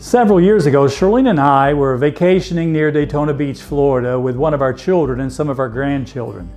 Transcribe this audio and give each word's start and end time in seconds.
Several 0.00 0.40
years 0.40 0.64
ago, 0.64 0.84
Charlene 0.84 1.28
and 1.28 1.40
I 1.40 1.74
were 1.74 1.96
vacationing 1.96 2.72
near 2.72 2.92
Daytona 2.92 3.34
Beach, 3.34 3.60
Florida 3.60 4.18
with 4.18 4.36
one 4.36 4.54
of 4.54 4.62
our 4.62 4.72
children 4.72 5.18
and 5.18 5.32
some 5.32 5.48
of 5.48 5.58
our 5.58 5.68
grandchildren. 5.68 6.48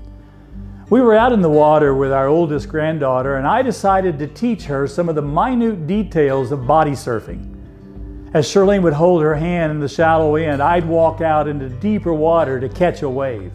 We 0.91 1.02
were 1.02 1.15
out 1.15 1.33
in 1.33 1.41
the 1.41 1.49
water 1.49 1.96
with 1.96 2.12
our 2.12 2.27
oldest 2.27 2.69
granddaughter 2.69 3.38
and 3.38 3.47
I 3.47 3.63
decided 3.63 4.19
to 4.19 4.27
teach 4.27 4.66
her 4.66 4.88
some 4.88 5.09
of 5.09 5.16
the 5.16 5.23
minute 5.23 5.88
details 5.88 6.52
of 6.52 6.67
body 6.67 6.91
surfing. 6.91 7.57
As 8.35 8.45
Charlene 8.45 8.84
would 8.84 8.93
hold 8.93 9.23
her 9.23 9.34
hand 9.34 9.71
in 9.71 9.80
the 9.80 9.89
shallow 9.89 10.35
end, 10.35 10.62
I'd 10.62 10.85
walk 10.85 11.21
out 11.21 11.48
into 11.48 11.67
deeper 11.67 12.13
water 12.13 12.59
to 12.59 12.70
catch 12.70 13.02
a 13.02 13.09
wave. 13.09 13.52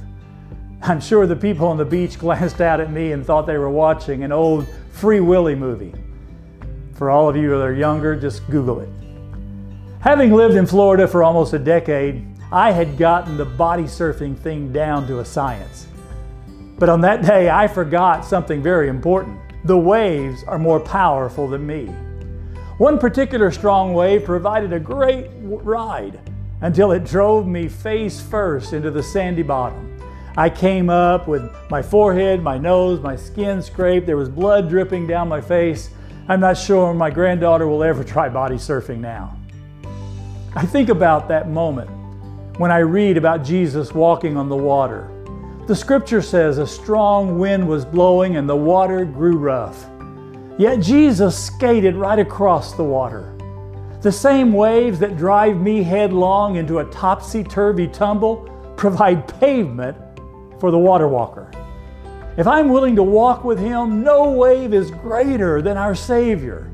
I'm 0.83 1.01
sure 1.01 1.29
the 1.29 1.37
people 1.37 1.69
on 1.69 1.77
the 1.77 1.85
beach 1.85 2.19
glanced 2.19 2.61
out 2.61 2.81
at 2.81 2.91
me 2.91 3.13
and 3.13 3.25
thought 3.25 3.47
they 3.47 3.57
were 3.57 3.71
watching 3.71 4.25
an 4.25 4.33
old 4.33 4.67
Free 4.91 5.21
Willy 5.21 5.55
movie. 5.55 5.95
For 6.95 7.09
all 7.09 7.29
of 7.29 7.37
you 7.37 7.51
that 7.51 7.61
are 7.61 7.73
younger, 7.73 8.17
just 8.17 8.45
Google 8.51 8.81
it. 8.81 9.06
Having 10.07 10.35
lived 10.35 10.55
in 10.55 10.67
Florida 10.67 11.09
for 11.09 11.25
almost 11.25 11.53
a 11.53 11.59
decade, 11.59 12.25
I 12.53 12.71
had 12.71 12.97
gotten 12.97 13.37
the 13.37 13.45
body 13.45 13.83
surfing 13.83 14.39
thing 14.39 14.73
down 14.73 15.05
to 15.09 15.19
a 15.19 15.25
science. 15.25 15.89
But 16.79 16.89
on 16.89 17.01
that 17.01 17.27
day, 17.27 17.51
I 17.51 17.67
forgot 17.67 18.25
something 18.25 18.63
very 18.63 18.89
important. 18.89 19.37
The 19.65 19.77
waves 19.77 20.45
are 20.45 20.61
more 20.61 20.79
powerful 20.79 21.49
than 21.49 21.67
me. 21.67 21.87
One 22.79 23.01
particular 23.01 23.51
strong 23.51 23.95
wave 23.95 24.23
provided 24.23 24.73
a 24.73 24.79
great 24.79 25.27
ride 25.41 26.21
until 26.61 26.93
it 26.93 27.03
drove 27.03 27.49
me 27.49 27.67
face 27.67 28.21
first 28.21 28.75
into 28.75 28.93
the 28.93 29.03
sandy 29.03 29.43
bottom. 29.43 30.01
I 30.37 30.51
came 30.51 30.89
up 30.89 31.27
with 31.27 31.51
my 31.69 31.83
forehead, 31.83 32.45
my 32.45 32.59
nose, 32.59 33.01
my 33.01 33.17
skin 33.17 33.61
scraped. 33.61 34.07
There 34.07 34.17
was 34.17 34.29
blood 34.29 34.69
dripping 34.69 35.09
down 35.09 35.29
my 35.29 35.41
face. 35.41 35.91
I'm 36.29 36.39
not 36.39 36.57
sure 36.57 36.95
my 36.95 37.11
granddaughter 37.11 37.67
will 37.67 37.83
ever 37.83 38.05
try 38.05 38.29
body 38.29 38.55
surfing 38.55 39.01
now. 39.01 39.37
I 40.57 40.65
think 40.65 40.89
about 40.89 41.29
that 41.29 41.51
moment 41.51 41.91
when 42.59 42.71
I 42.71 42.79
read 42.79 43.19
about 43.19 43.45
Jesus 43.45 43.93
walking 43.93 44.39
on 44.39 44.49
the 44.49 44.57
water. 44.57 45.11
The 45.67 45.77
scripture 45.77 46.23
says 46.23 46.57
a 46.57 46.67
strong 46.67 47.39
wind 47.39 47.69
was 47.69 47.85
blowing 47.85 48.37
and 48.37 48.49
the 48.49 48.57
water 48.57 49.05
grew 49.05 49.37
rough. 49.37 49.85
Yet 50.59 50.81
Jesus 50.81 51.39
skated 51.39 51.95
right 51.95 52.19
across 52.19 52.73
the 52.73 52.83
water. 52.83 53.37
The 54.01 54.11
same 54.11 54.55
waves 54.55 54.99
that 55.01 55.19
drive 55.19 55.61
me 55.61 55.83
headlong 55.83 56.57
into 56.57 56.79
a 56.79 56.91
topsy 56.91 57.45
turvy 57.45 57.87
tumble 57.87 58.49
provide 58.79 59.29
pavement 59.39 59.99
for 60.59 60.71
the 60.71 60.79
water 60.79 61.07
walker. 61.07 61.51
If 62.39 62.47
I'm 62.47 62.71
willing 62.71 62.97
to 62.97 63.03
walk 63.03 63.45
with 63.45 63.59
Him, 63.59 64.03
no 64.03 64.31
wave 64.31 64.73
is 64.73 64.91
greater 64.91 65.61
than 65.61 65.77
our 65.77 65.95
Savior. 65.95 66.73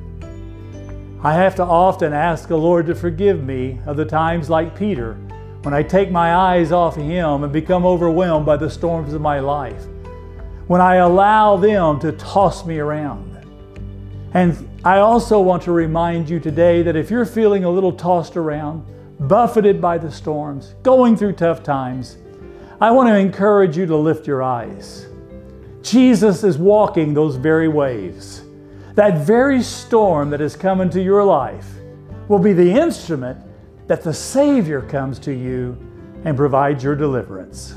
I 1.24 1.34
have 1.34 1.54
to 1.56 1.62
often 1.64 2.12
ask 2.12 2.48
the 2.48 2.56
Lord 2.56 2.86
to 2.86 2.96
forgive 2.96 3.44
me 3.44 3.78
of 3.86 3.96
the 3.96 4.04
times 4.04 4.50
like 4.50 4.76
Peter 4.76 5.14
when 5.62 5.72
I 5.72 5.84
take 5.84 6.10
my 6.10 6.34
eyes 6.34 6.72
off 6.72 6.96
Him 6.96 7.44
and 7.44 7.52
become 7.52 7.86
overwhelmed 7.86 8.44
by 8.44 8.56
the 8.56 8.68
storms 8.68 9.14
of 9.14 9.20
my 9.20 9.38
life, 9.38 9.84
when 10.66 10.80
I 10.80 10.96
allow 10.96 11.56
them 11.56 12.00
to 12.00 12.10
toss 12.10 12.66
me 12.66 12.80
around. 12.80 13.38
And 14.34 14.68
I 14.84 14.98
also 14.98 15.40
want 15.40 15.62
to 15.62 15.70
remind 15.70 16.28
you 16.28 16.40
today 16.40 16.82
that 16.82 16.96
if 16.96 17.08
you're 17.08 17.24
feeling 17.24 17.62
a 17.62 17.70
little 17.70 17.92
tossed 17.92 18.36
around, 18.36 18.84
buffeted 19.20 19.80
by 19.80 19.98
the 19.98 20.10
storms, 20.10 20.74
going 20.82 21.16
through 21.16 21.34
tough 21.34 21.62
times, 21.62 22.16
I 22.80 22.90
want 22.90 23.08
to 23.08 23.16
encourage 23.16 23.76
you 23.76 23.86
to 23.86 23.96
lift 23.96 24.26
your 24.26 24.42
eyes. 24.42 25.06
Jesus 25.82 26.42
is 26.42 26.58
walking 26.58 27.14
those 27.14 27.36
very 27.36 27.68
waves. 27.68 28.42
That 28.94 29.18
very 29.26 29.62
storm 29.62 30.28
that 30.30 30.40
has 30.40 30.54
come 30.54 30.80
into 30.80 31.00
your 31.00 31.24
life 31.24 31.66
will 32.28 32.38
be 32.38 32.52
the 32.52 32.70
instrument 32.70 33.38
that 33.86 34.02
the 34.02 34.12
Savior 34.12 34.82
comes 34.82 35.18
to 35.20 35.32
you 35.32 35.78
and 36.24 36.36
provides 36.36 36.84
your 36.84 36.94
deliverance. 36.94 37.74